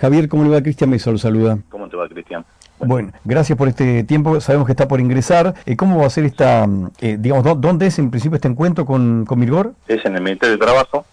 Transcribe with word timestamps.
Javier, 0.00 0.28
¿cómo 0.28 0.44
le 0.44 0.50
va? 0.50 0.62
Cristian 0.62 0.90
Mesa 0.90 1.10
lo 1.10 1.18
saluda. 1.18 1.58
¿Cómo 1.68 1.88
te 1.88 1.96
va, 1.96 2.08
Cristian? 2.08 2.44
Bueno. 2.78 3.10
gracias 3.24 3.58
por 3.58 3.66
este 3.66 4.04
tiempo. 4.04 4.40
Sabemos 4.40 4.66
que 4.66 4.72
está 4.72 4.86
por 4.86 5.00
ingresar. 5.00 5.54
Eh, 5.66 5.76
¿Cómo 5.76 5.98
va 5.98 6.06
a 6.06 6.10
ser 6.10 6.24
esta, 6.24 6.68
eh, 7.00 7.16
digamos, 7.18 7.60
dónde 7.60 7.88
es 7.88 7.98
en 7.98 8.10
principio 8.10 8.36
este 8.36 8.46
encuentro 8.46 8.86
con, 8.86 9.24
con 9.26 9.40
Mirgor? 9.40 9.74
Es 9.88 10.04
en 10.04 10.14
el 10.14 10.22
Ministerio 10.22 10.56
de 10.56 10.64
Trabajo. 10.64 11.04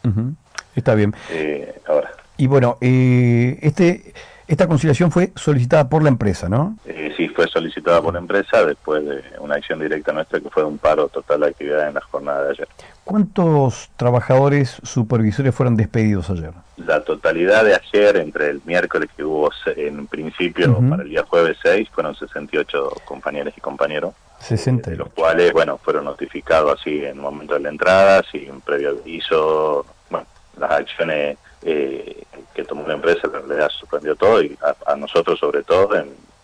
Está 0.75 0.93
bien. 0.93 1.15
Eh, 1.31 1.73
ahora. 1.87 2.11
Y 2.37 2.47
bueno, 2.47 2.77
este 2.81 4.13
esta 4.47 4.67
conciliación 4.67 5.11
fue 5.11 5.31
solicitada 5.35 5.89
por 5.89 6.03
la 6.03 6.09
empresa, 6.09 6.47
¿no? 6.47 6.77
Eh, 6.85 7.13
sí, 7.17 7.27
fue 7.29 7.47
solicitada 7.47 8.01
por 8.01 8.13
la 8.13 8.19
empresa 8.19 8.63
después 8.65 9.03
de 9.03 9.23
una 9.39 9.55
acción 9.55 9.79
directa 9.79 10.13
nuestra 10.13 10.39
que 10.39 10.49
fue 10.49 10.63
un 10.63 10.77
paro 10.77 11.07
total 11.07 11.41
de 11.41 11.47
actividad 11.47 11.87
en 11.87 11.95
la 11.95 12.01
jornada 12.01 12.43
de 12.43 12.49
ayer. 12.51 12.67
¿Cuántos 13.03 13.89
trabajadores 13.97 14.77
supervisores 14.83 15.53
fueron 15.53 15.75
despedidos 15.75 16.29
ayer? 16.29 16.51
La 16.77 17.03
totalidad 17.03 17.63
de 17.63 17.75
ayer, 17.75 18.17
entre 18.17 18.49
el 18.49 18.61
miércoles 18.65 19.09
que 19.15 19.23
hubo 19.23 19.49
en 19.75 20.07
principio 20.07 20.77
para 20.89 21.03
el 21.03 21.09
día 21.09 21.23
jueves 21.23 21.57
6, 21.63 21.89
fueron 21.89 22.15
68 22.15 22.89
compañeros 23.05 23.53
y 23.57 23.61
compañeros. 23.61 24.13
60. 24.39 24.91
De 24.91 24.97
los 24.97 25.09
cuales, 25.09 25.53
bueno, 25.53 25.77
fueron 25.77 26.05
notificados 26.05 26.79
así 26.79 26.97
en 26.97 27.05
el 27.05 27.15
momento 27.15 27.53
de 27.53 27.61
la 27.61 27.69
entrada, 27.69 28.23
sin 28.31 28.61
previo 28.61 28.89
aviso, 28.89 29.85
bueno, 30.09 30.27
las 30.57 30.71
acciones 30.71 31.37
eh, 31.65 32.23
que 32.53 32.63
tomó 32.63 32.87
la 32.87 32.93
empresa 32.93 33.27
le 33.47 33.63
ha 33.63 33.69
sorprendido 33.69 34.15
todo 34.15 34.41
y 34.41 34.55
a, 34.85 34.95
nosotros 34.95 35.39
sobre 35.39 35.63
todo 35.63 35.89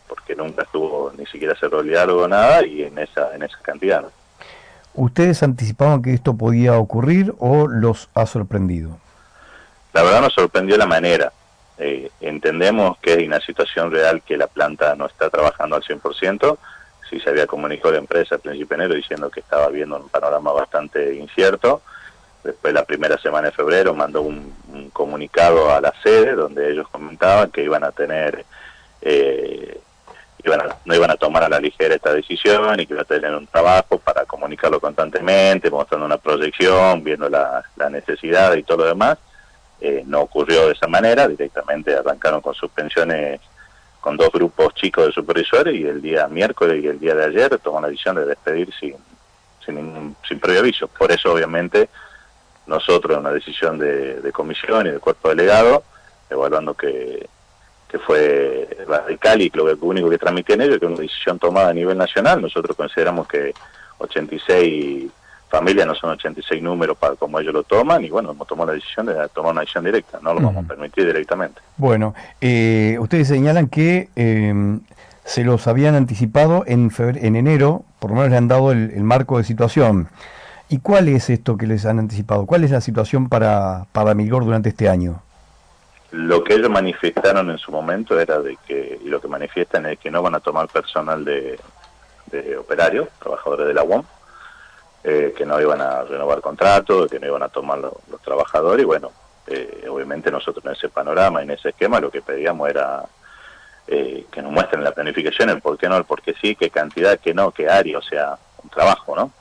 porque 0.08 0.36
nunca 0.36 0.64
estuvo 0.64 1.14
ni 1.16 1.26
siquiera 1.28 1.56
cerró 1.56 1.82
el 1.82 1.90
diálogo 1.90 2.28
nada 2.28 2.66
y 2.66 2.82
en 2.84 2.98
esa 2.98 3.34
en 3.36 3.44
esa 3.44 3.58
cantidad 3.62 4.04
¿Ustedes 4.94 5.42
anticipaban 5.42 6.02
que 6.02 6.14
esto 6.14 6.36
podía 6.36 6.78
ocurrir 6.78 7.34
o 7.40 7.68
los 7.68 8.10
ha 8.14 8.26
sorprendido? 8.26 8.98
La 9.94 10.04
verdad 10.04 10.22
nos 10.22 10.34
sorprendió 10.34 10.76
la 10.76 10.86
manera. 10.86 11.32
Eh, 11.78 12.12
entendemos 12.20 12.98
que 12.98 13.14
hay 13.14 13.26
una 13.26 13.40
situación 13.40 13.90
real 13.90 14.22
que 14.22 14.36
la 14.36 14.48
planta 14.48 14.94
no 14.96 15.06
está 15.06 15.30
trabajando 15.30 15.78
al 15.78 15.84
100%. 15.84 16.58
Sí 17.10 17.22
se 17.22 17.30
había 17.30 17.48
comunicado 17.48 17.94
la 17.94 18.00
empresa 18.00 18.36
al 18.36 18.42
principio 18.42 18.76
de 18.76 18.84
enero 18.84 18.96
diciendo 18.96 19.30
que 19.30 19.40
estaba 19.40 19.70
viendo 19.70 19.96
un 19.96 20.10
panorama 20.10 20.52
bastante 20.52 21.16
incierto 21.16 21.82
Después 22.44 22.74
la 22.74 22.86
primera 22.86 23.18
semana 23.20 23.50
de 23.50 23.54
febrero 23.54 23.94
mandó 23.94 24.22
un, 24.22 24.60
comunicado 24.94 25.74
a 25.74 25.80
la 25.80 25.94
sede 26.04 26.34
donde 26.34 26.72
ellos 26.72 26.88
comentaban 26.90 27.52
que 27.52 27.64
iban 27.64 27.84
a 27.84 27.92
tener, 27.92 28.46
eh, 29.02 29.80
iban 30.44 30.62
no 30.86 30.96
iban 30.96 31.12
a 31.12 31.16
tomar 31.16 31.44
a 31.44 31.50
la 31.50 31.60
ligera 31.60 31.96
esta 31.96 32.14
decisión 32.14 32.80
y 32.80 32.86
que 32.86 32.94
iban 32.94 33.04
a 33.04 33.08
tener 33.08 33.34
un 33.34 33.48
trabajo 33.48 34.00
para 34.00 34.26
comunicarlo 34.26 34.80
constantemente, 34.80 35.70
mostrando 35.70 36.06
una 36.06 36.18
proyección, 36.18 37.04
viendo 37.04 37.30
la, 37.30 37.64
necesidad 37.90 38.54
y 38.56 38.64
todo 38.64 38.78
lo 38.78 38.86
demás. 38.86 39.18
Eh, 39.80 40.04
no 40.06 40.22
ocurrió 40.22 40.68
de 40.68 40.74
esa 40.74 40.88
manera, 40.88 41.28
directamente 41.28 41.96
arrancaron 41.96 42.42
con 42.42 42.54
suspensiones 42.54 43.40
con 44.00 44.18
dos 44.18 44.32
grupos 44.32 44.74
chicos 44.74 45.06
de 45.06 45.12
supervisores 45.12 45.76
y 45.76 45.86
el 45.86 46.02
día 46.02 46.28
miércoles 46.28 46.84
y 46.84 46.88
el 46.88 47.00
día 47.00 47.14
de 47.14 47.26
ayer 47.26 47.58
tomó 47.60 47.80
la 47.80 47.88
decisión 47.88 48.16
de 48.16 48.26
despedir 48.26 48.74
sin, 48.80 48.96
sin, 49.64 50.16
sin 50.28 50.40
previo 50.40 50.62
aviso. 50.62 50.88
Por 50.88 51.12
eso 51.12 51.32
obviamente 51.32 51.88
nosotros 52.72 53.14
en 53.14 53.20
una 53.20 53.32
decisión 53.32 53.78
de, 53.78 54.32
comisión 54.34 54.88
y 54.88 54.92
de 54.92 55.00
cuerpo 55.00 55.30
delegado, 55.30 55.84
evaluando 56.30 56.74
que, 56.74 57.28
que 57.88 58.00
fue 58.00 58.68
radical 58.88 59.42
y 59.42 59.50
lo 59.54 59.66
único 59.82 60.10
que 60.10 60.18
transmitían 60.18 60.62
ellos 60.62 60.80
que 60.80 60.86
una 60.86 60.98
decisión 60.98 61.38
tomada 61.38 61.70
a 61.70 61.74
nivel 61.74 61.98
nacional. 61.98 62.42
Nosotros 62.42 62.76
consideramos 62.76 63.28
que 63.28 63.54
86 64.00 65.12
familias 65.50 65.86
no 65.86 65.94
son 65.94 66.12
86 66.12 66.64
números 66.64 66.98
para 66.98 67.16
como 67.16 67.38
ellos 67.38 67.54
lo 67.54 67.64
toman 67.64 68.04
y 68.06 68.10
bueno, 68.10 68.32
hemos 68.32 68.48
tomado 68.48 68.68
la 68.68 68.76
decisión 68.76 69.06
de 69.06 69.14
tomar 69.34 69.52
una 69.52 69.62
decisión 69.62 69.84
directa, 69.84 70.18
no 70.22 70.34
lo 70.34 70.40
vamos 70.40 70.64
a 70.64 70.68
permitir 70.68 71.06
directamente. 71.06 71.60
Bueno, 71.76 72.16
eh, 72.40 72.96
ustedes 73.00 73.28
señalan 73.28 73.68
que 73.68 74.08
eh, 74.16 74.80
se 75.26 75.44
los 75.44 75.68
habían 75.68 75.96
anticipado 75.96 76.64
en, 76.66 76.90
en 76.98 77.36
enero, 77.36 77.84
por 78.00 78.12
lo 78.12 78.16
menos 78.16 78.32
le 78.32 78.38
han 78.38 78.48
dado 78.48 78.72
el, 78.72 78.92
el 78.92 79.04
marco 79.04 79.38
de 79.38 79.44
situación. 79.44 80.08
¿Y 80.72 80.80
cuál 80.80 81.10
es 81.10 81.30
esto 81.30 81.58
que 81.58 81.68
les 81.68 81.86
han 81.86 82.00
anticipado? 82.00 82.46
¿Cuál 82.46 82.64
es 82.64 82.72
la 82.72 82.80
situación 82.80 83.28
para, 83.28 83.88
para 83.92 84.14
Migor 84.14 84.46
durante 84.46 84.70
este 84.70 84.88
año? 84.88 85.22
Lo 86.12 86.46
que 86.46 86.54
ellos 86.54 86.70
manifestaron 86.70 87.50
en 87.52 87.58
su 87.58 87.74
momento 87.74 88.18
era 88.18 88.40
de 88.40 88.58
que, 88.66 88.98
y 89.04 89.10
lo 89.10 89.20
que 89.20 89.28
manifiestan 89.28 89.86
es 89.88 90.00
que 90.00 90.10
no 90.10 90.22
van 90.22 90.36
a 90.36 90.40
tomar 90.40 90.70
personal 90.70 91.26
de, 91.26 91.60
de 92.28 92.58
operarios, 92.58 93.10
trabajadores 93.20 93.68
de 93.68 93.74
la 93.74 93.84
UOM, 93.84 94.04
eh, 95.04 95.34
que 95.38 95.46
no 95.46 95.60
iban 95.60 95.82
a 95.82 96.04
renovar 96.04 96.40
contratos, 96.40 97.12
que 97.12 97.20
no 97.20 97.28
iban 97.28 97.44
a 97.44 97.50
tomar 97.50 97.78
los 97.80 98.22
trabajadores, 98.24 98.84
y 98.84 98.86
bueno, 98.86 99.12
eh, 99.48 99.86
obviamente 99.90 100.32
nosotros 100.32 100.64
en 100.64 100.72
ese 100.72 100.88
panorama, 100.88 101.44
en 101.44 101.52
ese 101.52 101.70
esquema, 101.70 102.00
lo 102.00 102.10
que 102.10 102.22
pedíamos 102.22 102.70
era 102.70 103.04
eh, 103.88 104.26
que 104.32 104.42
nos 104.42 104.54
muestren 104.54 104.86
la 104.86 104.94
planificación, 104.94 105.50
el 105.50 105.60
por 105.60 105.78
qué 105.78 105.90
no, 105.90 105.98
el 105.98 106.06
por 106.06 106.22
qué 106.22 106.34
sí, 106.42 106.56
qué 106.56 106.70
cantidad, 106.70 107.20
qué 107.20 107.34
no, 107.34 107.52
qué 107.52 107.68
área, 107.68 107.98
o 107.98 108.02
sea, 108.02 108.38
un 108.64 108.70
trabajo, 108.70 109.18
¿no? 109.18 109.32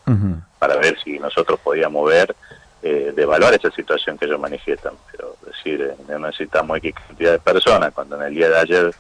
Para 0.61 0.77
ver 0.77 0.97
si 1.03 1.19
nosotros 1.19 1.59
podíamos 1.59 2.09
ver, 2.09 2.37
eh, 2.83 3.13
de 3.17 3.23
evaluar 3.23 3.55
esa 3.55 3.71
situación 3.71 4.17
que 4.17 4.27
ellos 4.27 4.39
manifiestan. 4.39 4.93
Pero 5.11 5.37
decir, 5.45 5.81
eh, 5.81 6.19
necesitamos 6.19 6.79
X 6.79 6.95
cantidad 7.09 7.33
de 7.33 7.39
personas, 7.41 7.93
cuando 7.93 8.17
en 8.17 8.23
el 8.23 8.35
día 8.35 8.51
de 8.51 8.59
ayer, 8.59 8.95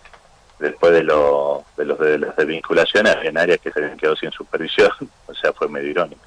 después 0.58 0.92
de, 0.92 1.04
lo, 1.04 1.64
de, 1.76 1.84
los, 1.84 1.98
de 1.98 2.18
las 2.18 2.34
desvinculaciones, 2.34 3.16
en 3.22 3.38
áreas 3.38 3.60
que 3.60 3.70
se 3.70 3.78
habían 3.78 3.98
quedado 3.98 4.16
sin 4.16 4.32
supervisión, 4.32 4.90
o 5.26 5.34
sea, 5.34 5.52
fue 5.52 5.68
medio 5.68 5.90
irónico. 5.90 6.22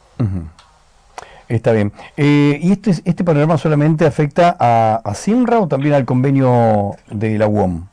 Está 1.49 1.73
bien. 1.73 1.91
Eh, 2.15 2.57
¿Y 2.61 2.71
este, 2.71 2.91
este 2.91 3.23
panorama 3.23 3.57
solamente 3.57 4.05
afecta 4.05 4.55
a, 4.57 5.01
a 5.03 5.13
SIMRA 5.13 5.59
o 5.59 5.67
también 5.67 5.93
al 5.95 6.05
convenio 6.05 6.95
de 7.07 7.37
la 7.37 7.47
UOM? 7.47 7.85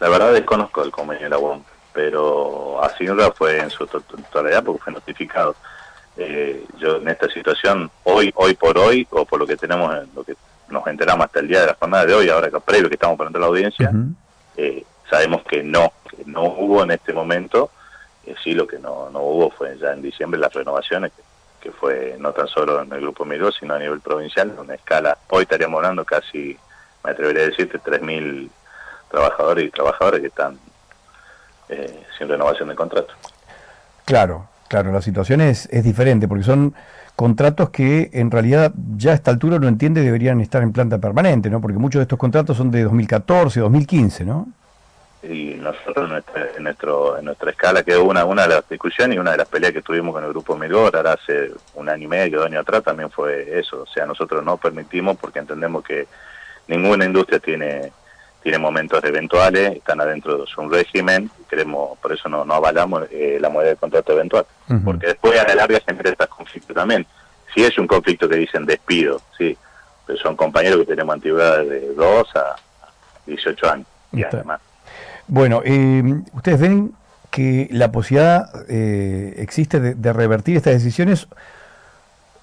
La 0.00 0.08
verdad 0.08 0.32
desconozco 0.32 0.82
el 0.82 0.90
convenio 0.90 1.24
de 1.24 1.30
la 1.30 1.38
UOM, 1.38 1.62
pero 1.92 2.82
a 2.82 2.90
SIMRA 2.90 3.32
fue 3.32 3.58
en 3.58 3.70
su 3.70 3.86
totalidad 3.86 4.62
porque 4.64 4.82
fue 4.82 4.92
notificado. 4.92 5.56
Eh, 6.16 6.66
yo 6.78 6.96
en 6.96 7.08
esta 7.08 7.28
situación, 7.28 7.90
hoy 8.04 8.32
hoy 8.36 8.54
por 8.54 8.76
hoy, 8.76 9.06
o 9.10 9.24
por 9.24 9.38
lo 9.38 9.46
que 9.46 9.56
tenemos, 9.56 9.94
lo 10.14 10.22
que 10.24 10.34
nos 10.68 10.86
enteramos 10.86 11.26
hasta 11.26 11.40
el 11.40 11.48
día 11.48 11.60
de 11.62 11.66
la 11.68 11.74
jornada 11.74 12.06
de 12.06 12.14
hoy, 12.14 12.28
ahora 12.28 12.50
que 12.50 12.60
previo 12.60 12.88
que 12.88 12.94
estamos 12.94 13.16
para 13.16 13.30
la 13.30 13.46
audiencia, 13.46 13.90
eh, 14.56 14.84
sabemos 15.08 15.42
que 15.44 15.62
no, 15.62 15.92
que 16.08 16.24
no 16.26 16.44
hubo 16.44 16.82
en 16.82 16.90
este 16.90 17.12
momento, 17.12 17.70
eh, 18.26 18.34
sí 18.42 18.52
lo 18.54 18.66
que 18.66 18.78
no, 18.78 19.08
no 19.10 19.20
hubo 19.20 19.50
fue 19.50 19.76
ya 19.78 19.92
en 19.92 20.02
diciembre 20.02 20.38
las 20.38 20.52
renovaciones, 20.52 21.12
que, 21.60 21.70
fue 21.70 22.16
no 22.18 22.32
tan 22.32 22.48
solo 22.48 22.82
en 22.82 22.92
el 22.92 23.00
Grupo 23.00 23.24
Miro, 23.24 23.52
sino 23.52 23.74
a 23.74 23.78
nivel 23.78 24.00
provincial, 24.00 24.50
en 24.50 24.58
una 24.58 24.74
escala, 24.74 25.16
hoy 25.30 25.42
estaríamos 25.42 25.78
hablando 25.78 26.04
casi, 26.04 26.58
me 27.04 27.12
atrevería 27.12 27.44
a 27.44 27.46
decirte, 27.46 27.78
3.000 27.78 28.50
trabajadores 29.08 29.66
y 29.66 29.70
trabajadoras 29.70 30.20
que 30.20 30.26
están 30.26 30.58
sin 32.18 32.28
renovación 32.28 32.68
de 32.68 32.74
contrato. 32.74 33.14
Claro, 34.04 34.48
Claro, 34.72 34.90
la 34.90 35.02
situación 35.02 35.42
es, 35.42 35.68
es 35.70 35.84
diferente 35.84 36.26
porque 36.26 36.44
son 36.44 36.74
contratos 37.14 37.68
que 37.68 38.08
en 38.14 38.30
realidad 38.30 38.72
ya 38.96 39.10
a 39.10 39.14
esta 39.14 39.30
altura 39.30 39.56
uno 39.56 39.68
entiende 39.68 40.00
deberían 40.00 40.40
estar 40.40 40.62
en 40.62 40.72
planta 40.72 40.96
permanente, 40.96 41.50
¿no? 41.50 41.60
Porque 41.60 41.76
muchos 41.76 41.98
de 41.98 42.04
estos 42.04 42.18
contratos 42.18 42.56
son 42.56 42.70
de 42.70 42.82
2014, 42.84 43.60
2015, 43.60 44.24
¿no? 44.24 44.48
Y 45.22 45.56
nosotros 45.60 46.10
en, 46.56 46.62
nuestro, 46.64 47.18
en 47.18 47.26
nuestra 47.26 47.50
escala, 47.50 47.82
que 47.82 47.98
una, 47.98 48.24
una 48.24 48.44
de 48.44 48.48
las 48.48 48.66
discusiones 48.66 49.14
y 49.14 49.18
una 49.18 49.32
de 49.32 49.36
las 49.36 49.48
peleas 49.48 49.74
que 49.74 49.82
tuvimos 49.82 50.14
con 50.14 50.24
el 50.24 50.30
grupo 50.30 50.56
Mirgor 50.56 50.96
ahora 50.96 51.12
hace 51.20 51.50
un 51.74 51.90
año 51.90 52.04
y 52.04 52.08
medio, 52.08 52.38
dos 52.38 52.46
años 52.46 52.62
atrás, 52.62 52.82
también 52.82 53.10
fue 53.10 53.58
eso. 53.58 53.82
O 53.82 53.86
sea, 53.86 54.06
nosotros 54.06 54.42
no 54.42 54.56
permitimos 54.56 55.18
porque 55.18 55.40
entendemos 55.40 55.84
que 55.84 56.06
ninguna 56.66 57.04
industria 57.04 57.40
tiene 57.40 57.92
tiene 58.42 58.58
momentos 58.58 59.02
eventuales, 59.04 59.76
están 59.76 60.00
adentro 60.00 60.38
de 60.38 60.44
un 60.56 60.70
régimen, 60.70 61.30
queremos, 61.48 61.96
por 61.98 62.12
eso 62.12 62.28
no, 62.28 62.44
no 62.44 62.54
avalamos 62.54 63.04
eh, 63.10 63.38
la 63.40 63.48
moneda 63.48 63.70
de 63.70 63.76
contrato 63.76 64.12
eventual, 64.12 64.44
porque 64.84 65.08
después 65.08 65.38
a 65.38 65.46
la 65.46 65.54
larga 65.54 65.78
se 65.78 65.84
genera 65.84 66.10
estos 66.10 66.28
conflictos 66.28 66.74
también. 66.74 67.06
Si 67.54 67.62
es 67.62 67.78
un 67.78 67.86
conflicto 67.86 68.28
que 68.28 68.36
dicen 68.36 68.66
despido, 68.66 69.20
sí, 69.38 69.56
pero 70.06 70.18
son 70.18 70.34
compañeros 70.34 70.80
que 70.80 70.86
tenemos 70.86 71.14
antigüedad 71.14 71.64
de 71.64 71.94
2 71.94 72.36
a 72.36 72.56
18 73.26 73.70
años 73.70 73.86
y 74.12 74.24
además. 74.24 74.60
Bueno, 75.28 75.62
eh, 75.64 76.02
ustedes 76.32 76.58
ven 76.58 76.92
que 77.30 77.68
la 77.70 77.92
posibilidad 77.92 78.50
eh, 78.68 79.34
existe 79.38 79.78
de, 79.78 80.12
revertir 80.12 80.56
estas 80.56 80.74
decisiones 80.74 81.28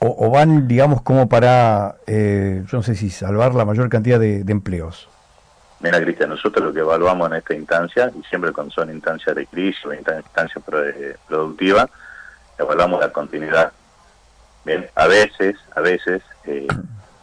o, 0.02 0.30
van, 0.30 0.70
digamos, 0.70 1.02
como 1.02 1.28
para, 1.28 1.98
yo 2.08 2.78
no 2.78 2.84
sé 2.84 2.96
si 2.96 3.10
salvar 3.10 3.54
la 3.54 3.66
mayor 3.66 3.90
cantidad 3.90 4.18
de 4.18 4.46
empleos. 4.48 5.10
Mira, 5.82 6.02
Cristian, 6.02 6.30
nosotros 6.30 6.66
lo 6.66 6.74
que 6.74 6.80
evaluamos 6.80 7.32
en 7.32 7.38
esta 7.38 7.54
instancia, 7.54 8.12
y 8.14 8.22
siempre 8.26 8.52
cuando 8.52 8.74
son 8.74 8.90
instancias 8.90 9.34
de 9.36 9.46
crisis 9.46 9.86
o 9.86 9.94
instancias 9.94 10.64
productivas, 11.28 11.90
evaluamos 12.58 13.00
la 13.00 13.14
continuidad. 13.14 13.72
Bien, 14.66 14.90
a 14.96 15.08
veces, 15.08 15.56
a 15.76 15.82
veces, 15.82 16.22
eh, 16.46 16.68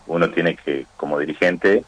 uno 0.07 0.31
tiene 0.31 0.57
que, 0.57 0.87
como 0.97 1.19
dirigente, 1.19 1.85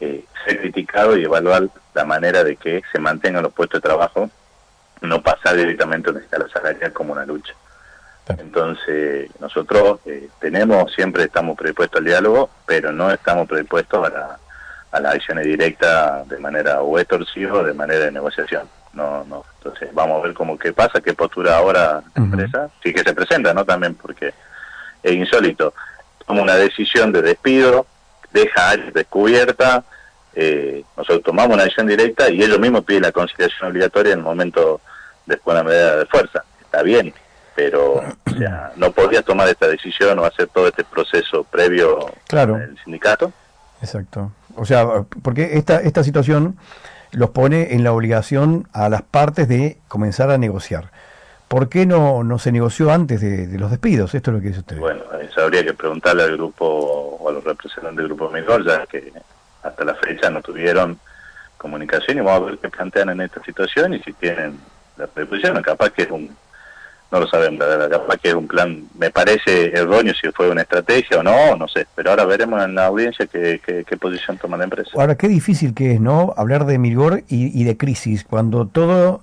eh, 0.00 0.24
ser 0.44 0.60
criticado 0.60 1.16
y 1.16 1.24
evaluar 1.24 1.68
la 1.94 2.04
manera 2.04 2.42
de 2.42 2.56
que 2.56 2.82
se 2.90 2.98
mantengan 2.98 3.44
los 3.44 3.52
puestos 3.52 3.80
de 3.80 3.88
trabajo, 3.88 4.28
no 5.00 5.22
pasar 5.22 5.54
directamente 5.54 6.08
a 6.08 6.12
una 6.12 6.20
escala 6.20 6.48
salarial 6.48 6.92
como 6.92 7.12
una 7.12 7.24
lucha. 7.24 7.54
Entonces, 8.38 9.30
nosotros 9.40 10.00
eh, 10.06 10.28
tenemos, 10.40 10.92
siempre 10.92 11.24
estamos 11.24 11.56
predispuestos 11.56 11.98
al 11.98 12.06
diálogo, 12.06 12.50
pero 12.66 12.90
no 12.92 13.10
estamos 13.10 13.46
predispuestos 13.48 14.04
a 14.04 14.10
la 14.10 14.38
a 14.92 15.00
las 15.00 15.14
acciones 15.14 15.44
directas 15.46 16.28
de 16.28 16.38
manera 16.38 16.82
o 16.82 16.98
extorsiva 16.98 17.60
o 17.60 17.64
de 17.64 17.74
manera 17.74 18.04
de 18.04 18.12
negociación. 18.12 18.68
No, 18.92 19.24
no. 19.24 19.44
Entonces 19.58 19.88
vamos 19.92 20.20
a 20.20 20.26
ver 20.26 20.34
cómo 20.34 20.58
qué 20.58 20.72
pasa, 20.72 21.00
qué 21.00 21.14
postura 21.14 21.56
ahora 21.56 22.02
la 22.14 22.22
empresa, 22.22 22.70
sí 22.82 22.92
que 22.92 23.02
se 23.02 23.14
presenta, 23.14 23.54
¿no? 23.54 23.64
También 23.64 23.94
porque 23.94 24.34
es 25.02 25.12
insólito. 25.12 25.72
Toma 26.26 26.42
una 26.42 26.56
decisión 26.56 27.10
de 27.10 27.22
despido, 27.22 27.86
deja 28.32 28.70
áreas 28.70 28.92
descubierta, 28.92 29.82
eh, 30.34 30.84
nosotros 30.96 31.22
tomamos 31.22 31.54
una 31.54 31.64
decisión 31.64 31.86
directa 31.86 32.30
y 32.30 32.42
ellos 32.42 32.58
mismos 32.58 32.84
piden 32.84 33.02
la 33.02 33.12
conciliación 33.12 33.70
obligatoria 33.70 34.12
en 34.12 34.18
el 34.18 34.24
momento 34.24 34.80
después 35.26 35.54
de 35.56 35.62
la 35.62 35.68
medida 35.68 35.96
de 35.96 36.06
fuerza. 36.06 36.44
Está 36.60 36.82
bien, 36.82 37.14
pero 37.54 37.94
o 37.94 38.30
sea, 38.36 38.72
no 38.76 38.92
podías 38.92 39.24
tomar 39.24 39.48
esta 39.48 39.68
decisión 39.68 40.18
o 40.18 40.24
hacer 40.24 40.48
todo 40.48 40.68
este 40.68 40.84
proceso 40.84 41.44
previo 41.44 42.12
claro. 42.26 42.56
el 42.56 42.78
sindicato. 42.82 43.32
Exacto. 43.80 44.30
O 44.56 44.64
sea, 44.64 44.86
porque 45.22 45.56
esta, 45.58 45.80
esta 45.80 46.04
situación 46.04 46.56
los 47.12 47.30
pone 47.30 47.74
en 47.74 47.84
la 47.84 47.92
obligación 47.92 48.66
a 48.72 48.88
las 48.88 49.02
partes 49.02 49.48
de 49.48 49.78
comenzar 49.88 50.30
a 50.30 50.38
negociar. 50.38 50.90
¿Por 51.48 51.68
qué 51.68 51.84
no, 51.84 52.24
no 52.24 52.38
se 52.38 52.50
negoció 52.50 52.90
antes 52.90 53.20
de, 53.20 53.58
los 53.58 53.70
despidos? 53.70 54.14
Esto 54.14 54.30
es 54.30 54.36
lo 54.36 54.40
que 54.40 54.48
dice 54.48 54.60
usted. 54.60 54.78
Bueno, 54.78 55.02
eso 55.20 55.42
habría 55.42 55.62
que 55.62 55.74
preguntarle 55.74 56.22
al 56.22 56.32
grupo 56.32 56.64
o 56.64 57.28
a 57.28 57.32
los 57.32 57.44
representantes 57.44 57.98
del 57.98 58.06
grupo 58.06 58.30
Mejor, 58.30 58.66
ya 58.66 58.86
que 58.86 59.12
hasta 59.62 59.84
la 59.84 59.94
fecha 59.94 60.30
no 60.30 60.40
tuvieron 60.40 60.98
comunicación 61.58 62.16
y 62.16 62.20
vamos 62.22 62.42
a 62.42 62.50
ver 62.52 62.58
qué 62.58 62.70
plantean 62.70 63.10
en 63.10 63.20
esta 63.20 63.42
situación 63.44 63.92
y 63.92 64.00
si 64.00 64.14
tienen 64.14 64.58
la 64.96 65.06
predisposición. 65.06 65.62
Capaz 65.62 65.90
que 65.90 66.02
es 66.02 66.10
un, 66.10 66.34
no 67.12 67.20
lo 67.20 67.28
saben, 67.28 67.58
capaz 67.58 68.16
que 68.16 68.30
es 68.30 68.34
un 68.34 68.48
plan, 68.48 68.84
me 68.98 69.10
parece 69.10 69.66
erróneo 69.78 70.14
si 70.14 70.30
fue 70.30 70.48
una 70.48 70.62
estrategia 70.62 71.20
o 71.20 71.22
no, 71.22 71.54
no 71.56 71.68
sé, 71.68 71.86
pero 71.94 72.08
ahora 72.08 72.24
veremos 72.24 72.64
en 72.64 72.74
la 72.74 72.86
audiencia 72.86 73.26
qué, 73.26 73.60
qué, 73.62 73.96
posición 73.98 74.38
toma 74.38 74.56
la 74.56 74.64
empresa. 74.64 74.90
Ahora, 74.94 75.14
qué 75.14 75.28
difícil 75.28 75.74
que 75.74 75.92
es, 75.92 76.00
¿no? 76.00 76.32
Hablar 76.38 76.64
de 76.64 76.78
Mirgor 76.78 77.22
y, 77.28 77.64
de 77.64 77.76
crisis, 77.76 78.24
cuando 78.24 78.66
todo, 78.66 79.20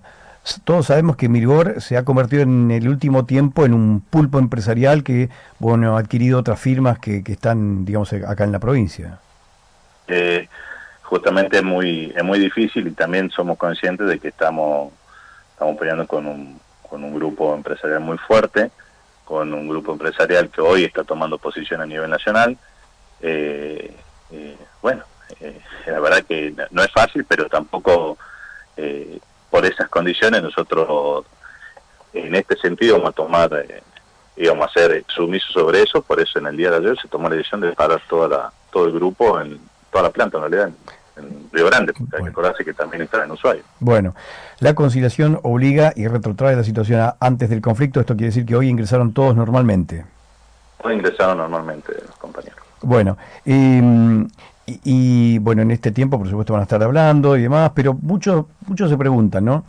todos 0.65 0.85
sabemos 0.85 1.17
que 1.17 1.29
Mirgor 1.29 1.81
se 1.81 1.97
ha 1.97 2.05
convertido 2.05 2.43
en 2.43 2.69
el 2.69 2.87
último 2.87 3.25
tiempo 3.25 3.65
en 3.65 3.73
un 3.73 4.01
pulpo 4.01 4.37
empresarial 4.37 5.03
que, 5.03 5.29
bueno, 5.57 5.97
ha 5.97 5.99
adquirido 5.99 6.37
otras 6.37 6.59
firmas 6.59 6.99
que, 6.99 7.23
que 7.23 7.31
están, 7.31 7.85
digamos, 7.85 8.13
acá 8.13 8.43
en 8.43 8.51
la 8.51 8.59
provincia. 8.59 9.17
Eh, 10.07 10.47
justamente 11.01 11.57
es 11.57 11.63
muy, 11.63 12.13
es 12.15 12.23
muy 12.23 12.37
difícil 12.37 12.85
y 12.85 12.91
también 12.91 13.31
somos 13.31 13.57
conscientes 13.57 14.07
de 14.07 14.19
que 14.19 14.27
estamos, 14.27 14.93
estamos 15.53 15.75
peleando 15.75 16.05
con 16.05 16.27
un 16.27 16.68
con 16.89 17.03
un 17.03 17.15
grupo 17.15 17.53
empresarial 17.53 17.99
muy 17.99 18.17
fuerte, 18.17 18.71
con 19.25 19.53
un 19.53 19.67
grupo 19.67 19.91
empresarial 19.91 20.49
que 20.49 20.61
hoy 20.61 20.85
está 20.85 21.03
tomando 21.03 21.37
posición 21.37 21.81
a 21.81 21.85
nivel 21.85 22.09
nacional. 22.09 22.57
Eh, 23.21 23.93
eh, 24.31 24.57
bueno, 24.81 25.03
eh, 25.39 25.61
la 25.85 25.99
verdad 25.99 26.23
que 26.23 26.53
no 26.71 26.81
es 26.81 26.91
fácil, 26.91 27.25
pero 27.25 27.47
tampoco 27.47 28.17
por 29.49 29.65
esas 29.65 29.89
condiciones 29.89 30.41
nosotros 30.41 31.25
en 32.13 32.33
este 32.33 32.55
sentido 32.55 32.95
vamos 32.95 33.09
a 33.09 33.13
tomar, 33.13 33.65
íbamos 34.37 34.69
a 34.69 34.71
ser 34.71 35.03
sumisos 35.07 35.51
sobre 35.51 35.81
eso, 35.81 36.01
por 36.01 36.21
eso 36.21 36.39
en 36.39 36.47
el 36.47 36.55
día 36.55 36.71
de 36.71 36.77
ayer 36.77 36.97
se 36.97 37.09
tomó 37.09 37.27
la 37.27 37.35
decisión 37.35 37.59
de 37.59 37.73
parar 37.73 38.01
toda 38.07 38.29
la, 38.29 38.53
todo 38.71 38.85
el 38.85 38.93
grupo 38.93 39.41
en 39.41 39.59
toda 39.91 40.03
la 40.03 40.09
planta 40.11 40.37
en 40.37 40.49
realidad 40.49 40.71
en 41.51 41.57
Río 41.57 41.67
Grande, 41.67 41.93
porque 41.93 42.17
hay 42.17 42.23
que 42.23 42.29
acordarse 42.29 42.65
que 42.65 42.73
también 42.73 43.03
está 43.03 43.23
en 43.23 43.31
Ushuaia. 43.31 43.61
Bueno, 43.79 44.15
la 44.59 44.73
conciliación 44.73 45.39
obliga 45.43 45.93
y 45.95 46.07
retrotrae 46.07 46.55
la 46.55 46.63
situación 46.63 47.11
antes 47.19 47.49
del 47.49 47.61
conflicto, 47.61 47.99
esto 47.99 48.15
quiere 48.15 48.27
decir 48.27 48.45
que 48.45 48.55
hoy 48.55 48.69
ingresaron 48.69 49.13
todos 49.13 49.35
normalmente. 49.35 50.05
Hoy 50.83 50.93
ingresaron 50.93 51.37
normalmente 51.37 51.93
los 52.05 52.15
compañeros. 52.17 52.59
Bueno, 52.81 53.17
y, 53.45 55.39
bueno, 55.39 55.61
en 55.63 55.71
este 55.71 55.91
tiempo 55.91 56.17
por 56.17 56.29
supuesto 56.29 56.53
van 56.53 56.61
a 56.61 56.63
estar 56.63 56.81
hablando 56.81 57.35
y 57.35 57.41
demás, 57.41 57.71
pero 57.73 57.93
muchos 57.93 58.45
muchos 58.67 58.89
se 58.89 58.97
preguntan, 58.97 59.43
¿no? 59.43 59.65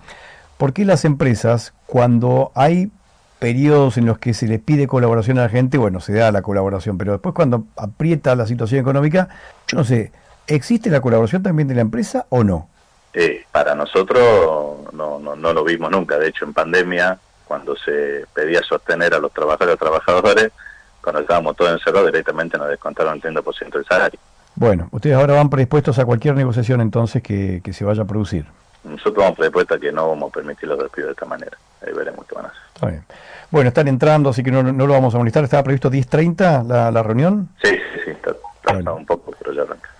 ¿Por 0.58 0.72
qué 0.72 0.84
las 0.84 1.04
empresas, 1.04 1.72
cuando 1.86 2.52
hay 2.54 2.92
periodos 3.38 3.96
en 3.96 4.04
los 4.04 4.18
que 4.18 4.34
se 4.34 4.46
les 4.46 4.60
pide 4.60 4.86
colaboración 4.86 5.38
a 5.38 5.42
la 5.42 5.48
gente, 5.48 5.78
bueno, 5.78 6.00
se 6.00 6.12
da 6.12 6.30
la 6.30 6.42
colaboración, 6.42 6.98
pero 6.98 7.12
después 7.12 7.34
cuando 7.34 7.64
aprieta 7.76 8.34
la 8.36 8.46
situación 8.46 8.80
económica, 8.80 9.30
yo 9.66 9.78
no 9.78 9.84
sé, 9.84 10.12
¿Existe 10.50 10.90
la 10.90 11.00
colaboración 11.00 11.44
también 11.44 11.68
de 11.68 11.76
la 11.76 11.80
empresa 11.80 12.26
o 12.28 12.42
no? 12.42 12.68
Eh, 13.14 13.44
para 13.52 13.74
nosotros 13.74 14.92
no, 14.92 15.20
no, 15.20 15.36
no 15.36 15.52
lo 15.52 15.62
vimos 15.62 15.90
nunca. 15.90 16.18
De 16.18 16.28
hecho, 16.28 16.44
en 16.44 16.52
pandemia, 16.52 17.18
cuando 17.46 17.76
se 17.76 18.26
pedía 18.34 18.60
sostener 18.62 19.14
a 19.14 19.20
los 19.20 19.32
trabajadores 19.32 19.76
y 19.76 19.78
trabajadores, 19.78 20.52
cuando 21.00 21.20
estábamos 21.20 21.56
todos 21.56 21.70
encerrados, 21.70 22.06
directamente 22.06 22.58
nos 22.58 22.68
descontaron 22.68 23.14
el 23.14 23.22
30% 23.22 23.70
del 23.70 23.84
salario. 23.84 24.18
Bueno, 24.56 24.88
ustedes 24.90 25.16
ahora 25.16 25.34
van 25.34 25.50
predispuestos 25.50 25.98
a 26.00 26.04
cualquier 26.04 26.34
negociación 26.34 26.80
entonces 26.80 27.22
que, 27.22 27.62
se 27.72 27.84
vaya 27.84 28.02
a 28.02 28.06
producir. 28.06 28.44
Nosotros 28.82 29.18
vamos 29.18 29.36
predispuestos 29.36 29.76
a 29.76 29.80
que 29.80 29.92
no 29.92 30.08
vamos 30.08 30.30
a 30.30 30.32
permitir 30.32 30.68
los 30.68 30.78
despidos 30.78 31.08
de 31.08 31.12
esta 31.12 31.26
manera. 31.26 31.56
Ahí 31.86 31.92
veremos 31.92 32.26
qué 32.26 32.34
van 32.34 32.46
a 32.46 32.48
hacer. 32.48 32.60
Está 32.74 32.86
bien. 32.88 33.04
Bueno, 33.50 33.68
están 33.68 33.86
entrando, 33.86 34.30
así 34.30 34.42
que 34.42 34.50
no, 34.50 34.64
no 34.64 34.86
lo 34.86 34.92
vamos 34.92 35.14
a 35.14 35.18
molestar. 35.18 35.44
¿Estaba 35.44 35.62
previsto 35.62 35.90
10.30 35.90 36.66
la, 36.66 36.90
la 36.90 37.02
reunión? 37.02 37.48
Sí, 37.62 37.70
sí, 37.70 38.00
sí. 38.04 38.10
Está, 38.10 38.92
un 38.92 39.06
poco, 39.06 39.32
pero 39.38 39.52
ya 39.52 39.62
arranca. 39.62 39.90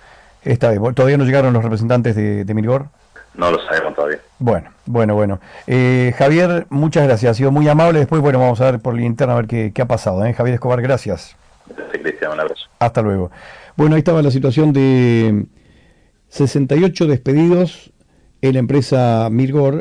Está 0.43 0.71
bien. 0.71 0.95
¿Todavía 0.95 1.17
no 1.17 1.25
llegaron 1.25 1.53
los 1.53 1.63
representantes 1.63 2.17
de, 2.17 2.45
de 2.45 2.55
Mirgor? 2.55 2.87
No 3.35 3.51
lo 3.51 3.59
sabemos 3.65 3.95
todavía. 3.95 4.19
Bueno, 4.39 4.71
bueno, 4.87 5.15
bueno. 5.15 5.41
Eh, 5.67 6.13
Javier, 6.19 6.67
muchas 6.71 7.05
gracias. 7.05 7.31
Ha 7.31 7.35
sido 7.35 7.51
muy 7.53 7.69
amable. 7.69 8.01
Después, 8.01 8.21
bueno, 8.21 8.39
vamos 8.39 8.61
a 8.61 8.71
ver 8.71 8.81
por 8.81 8.95
la 8.95 9.03
interna 9.03 9.35
a 9.35 9.43
ver 9.43 9.73
qué, 9.73 9.83
ha 9.83 9.87
pasado. 9.87 10.25
¿eh? 10.25 10.33
Javier 10.33 10.55
Escobar, 10.55 10.83
gracias. 10.83 11.37
Cristian, 11.93 12.33
un 12.33 12.41
abrazo. 12.41 12.67
Hasta 12.79 13.03
luego. 13.03 13.31
Bueno, 13.77 13.95
ahí 13.95 14.01
estaba 14.01 14.23
la 14.23 14.31
situación 14.31 14.73
de 14.73 15.47
68 16.29 17.07
despedidos 17.07 17.93
en 18.43 18.55
la 18.55 18.59
empresa 18.59 19.29
Mirgor. 19.31 19.75